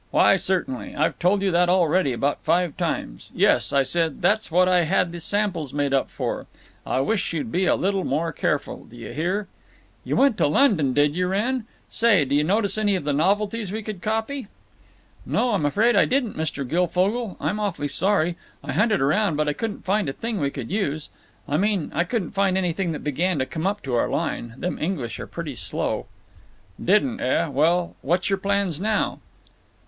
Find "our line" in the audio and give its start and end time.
23.93-24.55